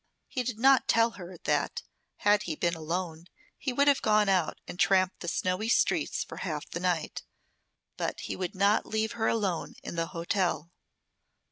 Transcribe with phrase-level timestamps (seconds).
[0.27, 1.83] He did not tell her that
[2.15, 6.37] had he been alone he would have gone out and tramped the snowy streets for
[6.37, 7.21] half the night.
[7.97, 10.71] But he would not leave her alone in the hotel.